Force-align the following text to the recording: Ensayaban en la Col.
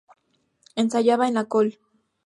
Ensayaban 0.77 1.27
en 1.27 1.33
la 1.35 1.45
Col. 1.45 1.77